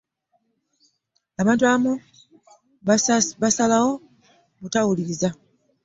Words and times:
abantu 1.41 1.63
abamu 1.65 1.93
basalawo 3.41 3.91
obutawuliriza 4.57 5.29